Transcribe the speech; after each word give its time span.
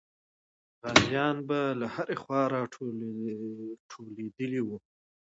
غازیان 0.81 1.37
به 1.47 1.59
له 1.79 1.87
هرې 1.95 2.15
خوا 2.21 2.41
راټولېدلې 2.55 4.61
وو. 4.67 4.77